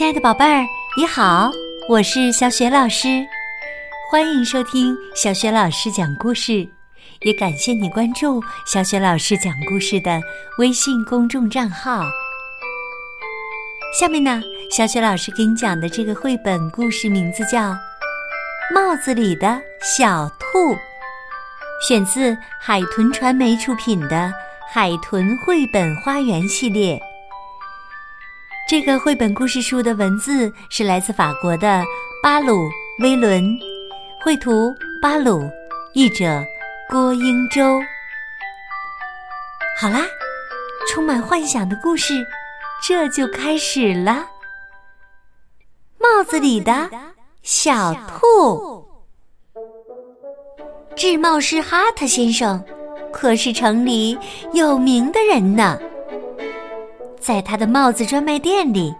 [0.00, 0.64] 亲爱的宝贝儿，
[0.96, 1.50] 你好，
[1.86, 3.22] 我是小雪老师，
[4.10, 6.66] 欢迎收听小雪老师讲故事，
[7.20, 10.18] 也感谢你关注小雪老师讲故事的
[10.56, 12.02] 微信公众账号。
[14.00, 17.58] 下面呢，小雪老师给你讲的这个绘本故事名字叫
[18.74, 19.60] 《帽子里的
[19.98, 20.58] 小兔》，
[21.86, 24.16] 选自海豚传媒出品的
[24.66, 26.98] 《海豚绘本花园》系列。
[28.70, 31.82] 这个绘本故事书的文字是来自法国的
[32.22, 32.68] 巴鲁·
[33.02, 33.58] 威伦，
[34.22, 34.72] 绘图
[35.02, 35.42] 巴鲁，
[35.92, 36.40] 译者
[36.88, 37.80] 郭英洲。
[39.76, 40.06] 好啦，
[40.88, 42.24] 充满幻想的故事
[42.80, 44.24] 这就开始了。
[45.98, 46.88] 帽子里的
[47.42, 48.88] 小兔，
[50.94, 52.64] 制帽师哈特先生
[53.12, 54.16] 可是城里
[54.52, 55.76] 有名的人呢。
[57.20, 58.94] 在他的帽子专卖店里，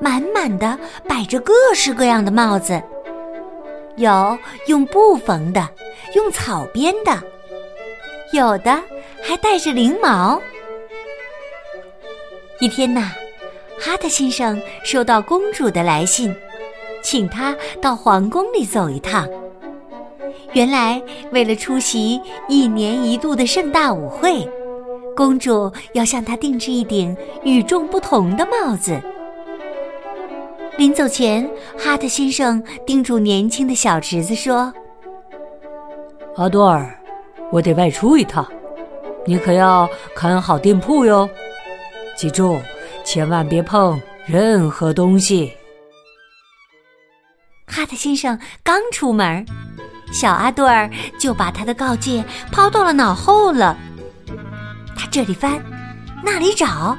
[0.00, 0.78] 满满的
[1.08, 2.80] 摆着各式各样的帽子，
[3.96, 5.68] 有用布缝的，
[6.14, 7.20] 用草编的，
[8.32, 8.80] 有的
[9.22, 10.40] 还带着翎毛。
[12.60, 13.10] 一天呐，
[13.80, 16.34] 哈特先生收到公主的来信，
[17.02, 19.28] 请他到皇宫里走一趟。
[20.52, 24.48] 原来，为了出席一年一度的盛大舞会。
[25.20, 28.98] 公主要向他定制一顶与众不同的帽子。
[30.78, 34.72] 临走前，哈特先生叮嘱年轻的小侄子说
[36.36, 36.98] ：“阿多尔，
[37.52, 38.50] 我得外出一趟，
[39.26, 41.28] 你可要看好店铺哟。
[42.16, 42.58] 记住，
[43.04, 45.52] 千万别碰任何东西。”
[47.68, 49.44] 哈特先生刚出门，
[50.14, 53.76] 小阿多尔就把他的告诫抛到了脑后了。
[55.10, 55.62] 这里翻，
[56.22, 56.96] 那里找，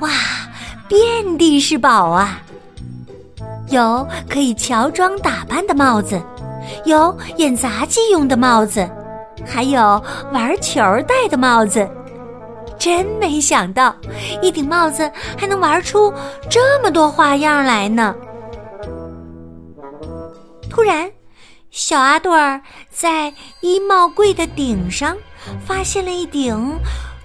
[0.00, 0.10] 哇，
[0.88, 2.40] 遍地是宝啊！
[3.68, 6.20] 有可以乔装打扮的帽子，
[6.84, 8.88] 有演杂技用的帽子，
[9.46, 11.88] 还有玩球戴的帽子。
[12.78, 13.94] 真没想到，
[14.42, 16.12] 一顶帽子还能玩出
[16.48, 18.14] 这么多花样来呢！
[20.70, 21.10] 突然，
[21.70, 22.36] 小阿朵
[22.88, 25.16] 在衣帽柜的顶上。
[25.64, 26.78] 发现了一顶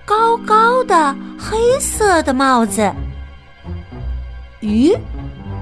[0.05, 2.91] 高高的黑色的帽子。
[4.61, 4.97] 咦，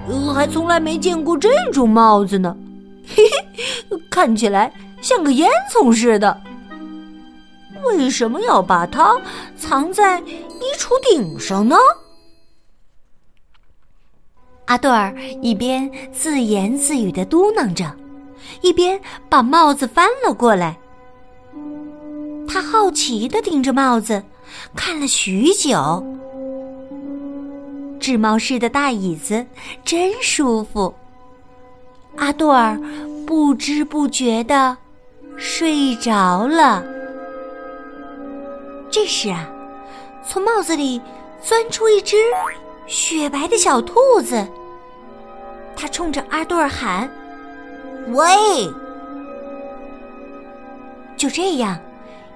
[0.07, 2.55] 我还从来没见过这种帽子呢！
[3.05, 3.23] 嘿
[3.55, 6.41] 嘿，看起来像个烟囱似的。
[7.83, 9.19] 为什么要把它
[9.57, 11.75] 藏在衣橱顶上呢？
[14.65, 17.93] 阿杜儿一边自言自语的嘟囔着，
[18.61, 18.97] 一边
[19.27, 20.77] 把帽子翻了过来。
[22.53, 24.21] 他好奇的盯着帽子，
[24.75, 26.05] 看了许久。
[27.99, 29.43] 制帽师的大椅子
[29.83, 30.93] 真舒服。
[32.17, 32.79] 阿杜尔
[33.25, 34.77] 不知不觉的
[35.35, 36.83] 睡着了。
[38.91, 39.49] 这时啊，
[40.23, 41.01] 从帽子里
[41.41, 42.17] 钻出一只
[42.85, 44.47] 雪白的小兔子。
[45.75, 47.09] 他冲着阿杜尔喊
[48.13, 48.27] ：“喂！”
[51.17, 51.75] 就这样。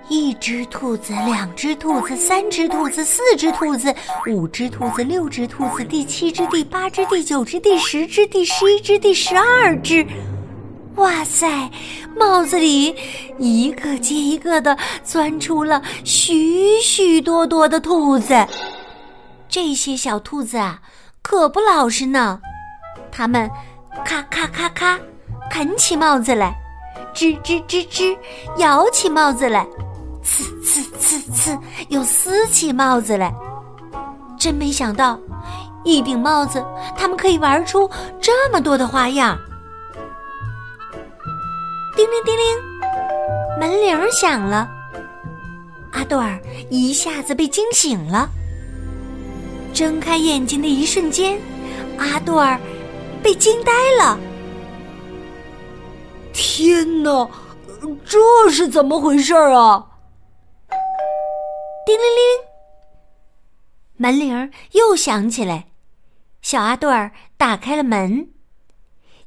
[0.10, 3.94] 一只兔子，两只兔子，三只兔子，四只兔子，
[4.28, 10.06] 五只兔子，六只兔子，第七只，第八只，第九只，第十只，第十一只，第十二只。
[10.96, 11.70] 哇塞！
[12.16, 12.96] 帽子里
[13.38, 18.48] 一个接一个的钻出了许许多多的兔子。
[19.48, 20.82] 这些小兔子啊，
[21.22, 22.40] 可不老实呢。
[23.12, 23.50] 它们
[24.06, 25.00] 咔咔咔咔
[25.52, 26.54] 啃起帽子来，
[27.14, 28.18] 吱吱吱吱
[28.58, 29.68] 摇起帽子来。
[30.28, 33.34] 呲呲呲呲，又撕起帽子来，
[34.38, 35.18] 真没想到，
[35.86, 36.64] 一顶帽子
[36.98, 37.90] 他们可以玩出
[38.20, 39.40] 这么多的花样。
[41.96, 42.58] 叮铃叮铃，
[43.60, 44.70] 门铃响了。
[45.94, 46.38] 阿朵尔
[46.70, 48.30] 一下子被惊醒了，
[49.74, 51.40] 睁开眼睛的一瞬间，
[51.98, 52.60] 阿多尔
[53.24, 54.20] 被惊呆了。
[56.34, 57.28] 天哪，
[58.06, 59.87] 这是怎么回事啊？
[61.98, 62.46] 叮铃铃，
[63.98, 65.66] 门铃又响起来。
[66.44, 68.30] 小阿杜儿打开了门，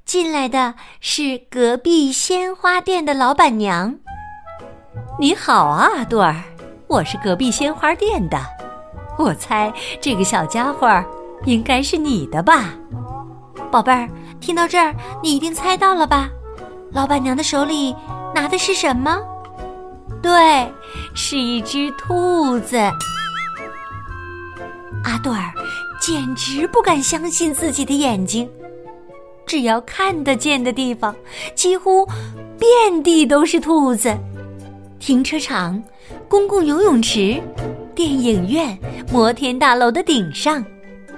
[0.05, 3.99] 进来的是隔壁鲜花店的老板娘。
[5.19, 6.45] 你好啊，阿杜儿，
[6.87, 8.39] 我是隔壁鲜花店的。
[9.19, 11.05] 我猜这个小家伙
[11.47, 12.73] 应该是你的吧，
[13.73, 14.09] 宝贝儿。
[14.39, 14.95] 听到这儿，
[15.25, 16.31] 你一定猜到了吧？
[16.93, 17.97] 老板娘的手里
[18.33, 19.19] 拿的是什么？
[20.23, 20.73] 对，
[21.15, 22.77] 是一只兔子。
[25.05, 25.53] 阿多尔
[26.01, 28.49] 简直不敢相信自己的眼睛。
[29.47, 31.15] 只要看得见的地方，
[31.55, 32.07] 几乎
[32.59, 34.17] 遍地都是兔子。
[35.01, 35.83] 停车场、
[36.29, 37.43] 公共游泳池、
[37.95, 38.79] 电影院、
[39.11, 40.65] 摩天大楼的顶上、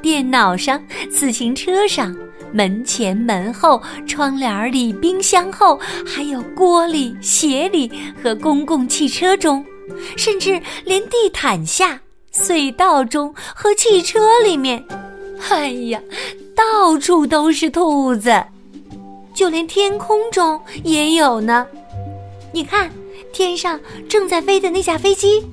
[0.01, 2.17] 电脑上、自行车上、
[2.53, 7.91] 门前门后、窗帘里、冰箱后，还有锅里、鞋里
[8.23, 9.63] 和公共汽车中，
[10.17, 12.01] 甚至连地毯下、
[12.33, 14.85] 隧道中和汽车里面。
[15.51, 16.01] 哎呀，
[16.55, 18.45] 到处都是兔子，
[19.35, 21.67] 就连天空中也有呢。
[22.53, 22.91] 你看，
[23.33, 25.45] 天上正在飞的那架飞机，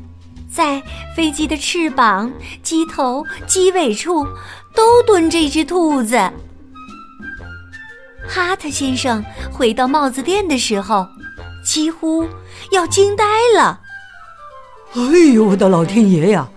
[0.53, 0.81] 在
[1.15, 2.31] 飞机的翅膀、
[2.61, 4.27] 机头、机尾处
[4.75, 6.17] 都蹲着一只兔子。
[8.27, 11.07] 哈特先生回到帽子店的时候，
[11.65, 12.27] 几乎
[12.71, 13.25] 要惊呆
[13.55, 13.81] 了。
[14.95, 15.01] 哎
[15.33, 16.49] 呦，我的老天爷呀！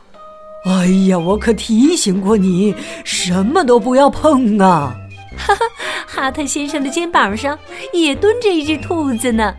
[0.65, 2.75] 哎呀，我可提醒过你，
[3.05, 4.95] 什么都不要碰啊！
[5.37, 5.65] 哈哈，
[6.07, 7.59] 哈特先生的肩膀上
[7.93, 9.55] 也蹲着一只兔子呢。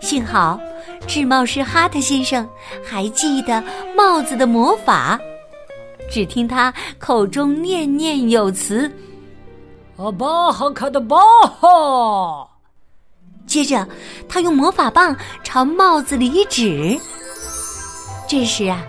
[0.00, 0.58] 幸好，
[1.06, 2.48] 制帽师哈特先生
[2.82, 3.62] 还记得
[3.94, 5.20] 帽子的魔法，
[6.10, 8.90] 只听他口中念念有词
[9.98, 11.16] ：“阿巴哈卡的巴
[11.60, 12.48] 哈。”
[13.46, 13.86] 接着，
[14.28, 16.98] 他用魔法棒朝帽子里一指。
[18.30, 18.86] 这时啊。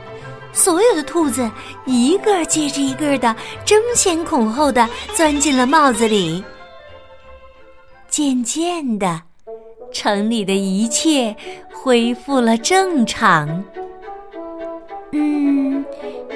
[0.53, 1.49] 所有的兔子
[1.85, 3.35] 一个接着一个的
[3.65, 6.43] 争先恐后的钻进了帽子里。
[8.07, 9.19] 渐渐的，
[9.91, 11.35] 城里的一切
[11.73, 13.63] 恢复了正常。
[15.11, 15.83] 嗯，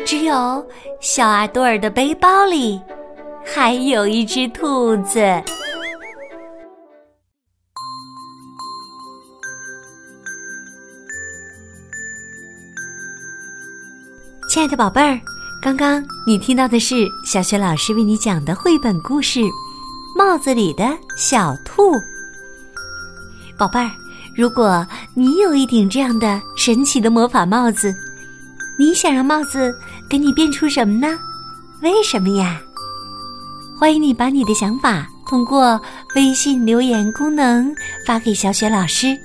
[0.04, 0.66] 只有
[1.00, 2.82] 小阿多尔的背包里
[3.46, 5.22] 还有一只兔子。
[14.56, 15.20] 亲爱的宝贝儿，
[15.62, 19.42] 刚刚你听到的是小雪老师为你讲的绘本故事
[20.18, 21.92] 《帽子里的小兔》。
[23.58, 23.92] 宝贝儿，
[24.34, 27.94] 如果你有一顶这样的神奇的魔法帽子，
[28.80, 29.76] 你想让帽子
[30.10, 31.20] 给你变出什么呢？
[31.82, 32.62] 为什么呀？
[33.78, 35.78] 欢迎你把你的想法通过
[36.16, 37.76] 微信留言功能
[38.08, 39.18] 发给小雪老师。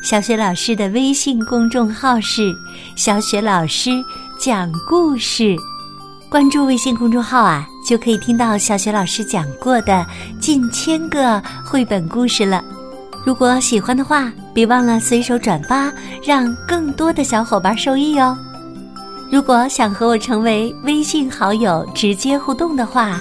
[0.00, 2.54] 小雪老师的微信公众号是
[2.94, 3.90] “小雪老师”。
[4.38, 5.56] 讲故事，
[6.28, 10.06] 关注微信公众号啊，就可以听到小雪老师讲过的
[10.38, 12.62] 近千个绘本故事了。
[13.24, 15.90] 如果喜欢的话，别忘了随手转发，
[16.22, 18.36] 让更多的小伙伴受益哦。
[19.30, 23.18] 如果想和我成为微信好友，直接互动的话，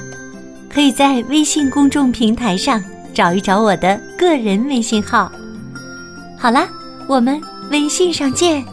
[0.69, 2.83] 可以在微信公众平台上
[3.13, 5.31] 找一找我的个人微信号。
[6.37, 6.67] 好啦，
[7.07, 7.41] 我们
[7.71, 8.63] 微信上见。